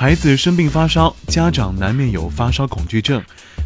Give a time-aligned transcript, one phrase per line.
[0.00, 3.20] 孩子生病发烧，家长难免有发烧恐惧症。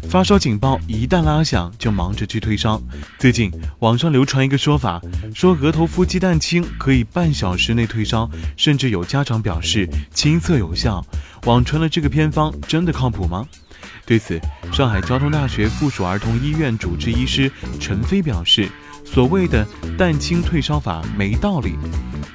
[0.09, 2.81] 发烧警报一旦拉响，就忙着去退烧。
[3.19, 4.99] 最近网上流传一个说法，
[5.35, 8.27] 说额头敷鸡蛋清可以半小时内退烧，
[8.57, 11.05] 甚至有家长表示亲测有效。
[11.43, 13.47] 网传的这个偏方真的靠谱吗？
[14.03, 14.41] 对此，
[14.71, 18.67] 上海交通大学附属儿童医院主治医师陈飞表示。
[19.03, 19.65] 所谓的
[19.97, 21.73] 蛋清退烧法没道理。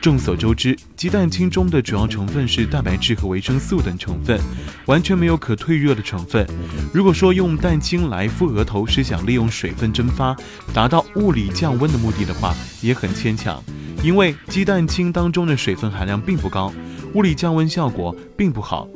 [0.00, 4.40] 众所周知，鸡蛋清中的主要成分是蛋白质和维生素等成分，
[4.86, 6.46] 完全没有可退热的成分。
[6.94, 10.36] 如果说用蛋清来敷额头是想利用水分蒸发，
[10.72, 13.62] 达到物理降温的目的的话，也很牵强。
[14.00, 16.72] 因为鸡蛋清当中的水分含量并不高，
[17.14, 18.88] 物理降温效果并不好。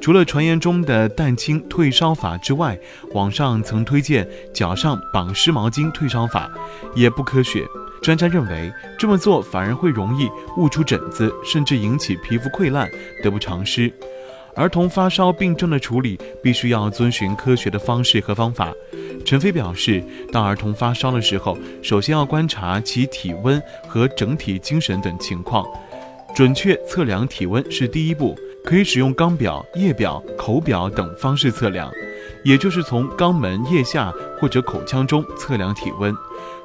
[0.00, 2.78] 除了传言中的蛋清退烧法之外，
[3.12, 6.50] 网上曾推荐脚上绑湿毛巾退烧法，
[6.94, 7.66] 也不科学。
[8.02, 10.26] 专家认为这么做反而会容易
[10.56, 12.88] 误出疹子，甚至引起皮肤溃烂，
[13.22, 13.92] 得不偿失。
[14.56, 18.72] 儿童发烧病症的处理必须要遵循科学的方式和方法。
[19.24, 25.64] 陈飞表示，当儿童发烧的时候，首先要观察其体温和整体精神等情况，
[26.34, 28.34] 准确测量体温是第一步。
[28.64, 31.90] 可以使用肛表、腋表、口表等方式测量，
[32.44, 36.14] 也就是从肛门、腋下或者口腔中测量体温。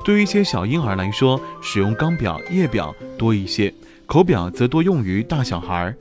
[0.03, 3.73] 对于一些小婴儿来说，使用肛表、腋表多一些，
[4.05, 5.95] 口表则多用于大小孩。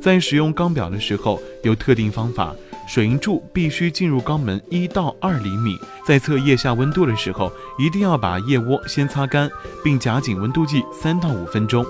[0.00, 2.54] 在使用肛表的时候，有特定方法，
[2.88, 5.78] 水银柱必须进入肛门一到二厘米。
[6.06, 9.50] 在测腋下温度的时候，一定要把腋窝先擦干，
[9.84, 11.84] 并夹紧温度计三到五分钟。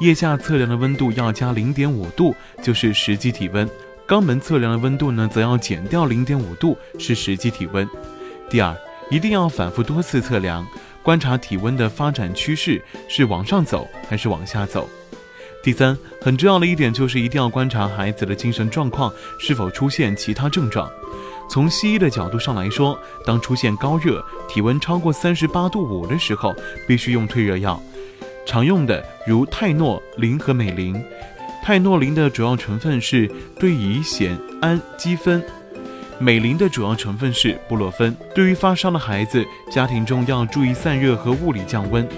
[0.00, 3.66] 腋下测量的温度要加零点五度，就是实际体温；
[4.06, 7.88] 肛门测量的温度呢，则要减掉零点五度，是实际体温。
[8.48, 8.76] 第二，
[9.10, 10.66] 一定要反复多次测量，
[11.02, 14.88] 观察体温的发展趋势是往上走还是往下走。
[15.62, 20.90] 第三，很重要的一点就是一定要观察孩子的精神状况是否出现其他症状。
[21.50, 26.54] 从西医的角度上来说，当出现高热、体温超过三十八度五的时候，
[26.86, 27.82] 必须用退热药。
[28.48, 30.98] 常用的如泰诺林和美林，
[31.62, 34.30] 泰诺林的主要成分是对乙酰
[34.62, 35.42] 氨基酚，
[36.18, 38.16] 美林的主要成分是布洛芬。
[38.34, 42.08] 对于发烧的孩子，家庭中要注意散热和物理降温。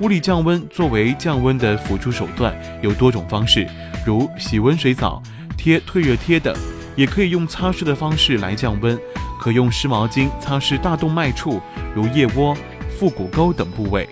[0.00, 3.66] 物理降温作为降温的辅助手段，有多种方式，
[4.04, 5.22] 如洗温水澡、
[5.56, 6.54] 贴退热贴等，
[6.96, 8.96] 也可以用擦拭的方式来降温，
[9.40, 11.62] 可用湿毛巾擦拭大动脉处，
[11.94, 12.54] 如腋窝、
[12.90, 14.06] 腹股沟等部位。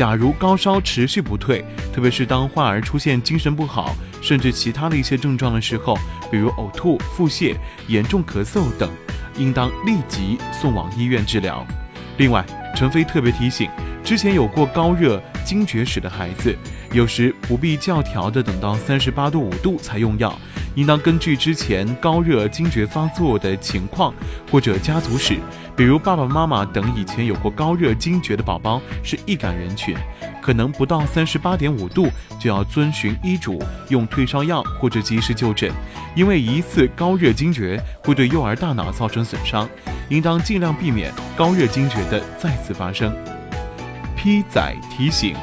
[0.00, 1.62] 假如高烧持续不退，
[1.92, 5.94] 特别是当患儿出现精神不好，甚至其他的一些症状的时候，
[6.30, 7.54] 比如呕吐、腹泻、
[7.86, 8.88] 严重咳嗽等，
[9.36, 11.66] 应当立即送往医院治疗。
[12.16, 12.42] 另外，
[12.74, 13.68] 陈飞特别提醒，
[14.02, 16.56] 之前有过高热惊厥史的孩子，
[16.92, 20.32] 有时不必教条的等到三十八度五度才用药。
[20.76, 24.14] 应当根据之前高热惊厥发作的情况
[24.48, 25.34] 或者家族史，
[25.76, 29.96] 比如爸爸妈妈等以前有过高热惊厥的宝宝是易感人群，
[30.40, 32.08] 可能不到三十八点五度
[32.38, 35.72] 就要遵循医嘱用退烧药或者及时就诊，
[36.14, 39.68] 因为一次高热惊厥会对幼儿大脑造成损伤，
[40.10, 43.12] 应当尽量避免高热惊厥的再次发生。
[44.22, 45.34] P 仔提醒，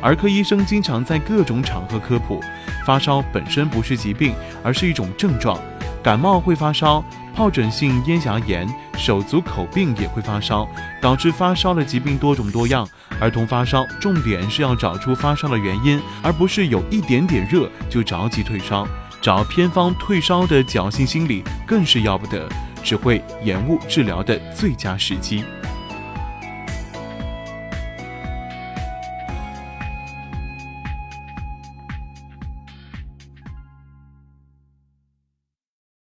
[0.00, 2.40] 儿科医生经常在各种场合科普。
[2.86, 4.32] 发烧本身不是疾病，
[4.62, 5.58] 而是一种症状。
[6.00, 7.04] 感冒会发烧，
[7.36, 10.68] 疱疹性咽峡炎、手足口病也会发烧。
[11.02, 12.88] 导致发烧的疾病多种多样。
[13.18, 18.86] 儿童发烧，重点是要找出发烧的原因，而不是有一点点热就着急退烧。
[19.20, 22.48] 找偏方退烧的侥幸心理更是要不得，
[22.84, 25.42] 只会延误治疗的最佳时机。